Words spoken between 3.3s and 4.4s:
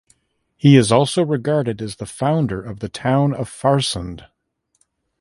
of Farsund.